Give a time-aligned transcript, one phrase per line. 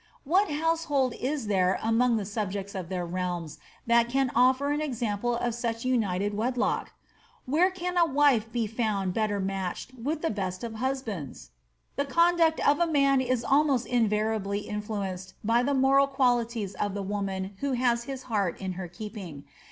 [0.27, 5.35] ^What household is there among the subjects of their realms that can offer an example
[5.35, 6.93] of such united wedlock?
[7.47, 11.51] ^Vhe^e can a wife be found better matched with the best of husbands?"
[11.97, 17.03] The conduct of a man is almost invariably influenced by the moral qualities of the
[17.03, 19.43] woman who has his heart in her keeping.